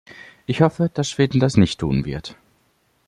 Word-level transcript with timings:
Ich 0.47 0.61
hoffe, 0.63 0.89
dass 0.91 1.11
Schweden 1.11 1.39
das 1.39 1.57
nicht 1.57 1.79
tun 1.79 2.05
wird. 2.05 2.35